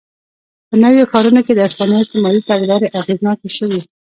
په 0.67 0.75
نویو 0.83 1.09
ښارونو 1.11 1.41
کې 1.45 1.53
د 1.53 1.59
هسپانیا 1.65 1.97
استعماري 2.01 2.41
تګلارې 2.49 2.93
اغېزناکې 2.99 3.49
شوې. 3.57 3.81